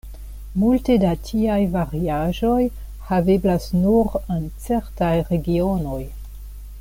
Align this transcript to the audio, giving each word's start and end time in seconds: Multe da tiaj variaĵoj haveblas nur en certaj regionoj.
Multe 0.61 0.95
da 1.03 1.11
tiaj 1.27 1.57
variaĵoj 1.75 2.63
haveblas 3.11 3.69
nur 3.85 4.13
en 4.37 4.51
certaj 4.69 5.15
regionoj. 5.33 6.03